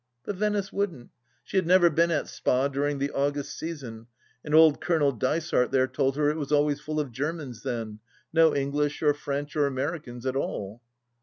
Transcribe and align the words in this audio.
But 0.25 0.35
Venice 0.37 0.73
wouldn't; 0.73 1.11
she 1.43 1.57
had 1.57 1.67
never 1.67 1.87
been 1.91 2.09
at 2.09 2.27
Spa 2.27 2.67
during 2.69 2.97
the 2.97 3.11
August 3.11 3.55
season, 3.55 4.07
and 4.43 4.55
old 4.55 4.81
Colonel 4.81 5.11
Dysart 5.11 5.69
there 5.71 5.85
told 5.85 6.15
her 6.17 6.31
it 6.31 6.37
was 6.39 6.51
always 6.51 6.81
full 6.81 6.99
of 6.99 7.11
Germans 7.11 7.61
then— 7.61 7.99
no 8.33 8.55
English 8.55 9.03
or 9.03 9.13
French 9.13 9.55
or 9.55 9.67
Americans 9.67 10.25
at 10.25 10.35
all. 10.35 10.81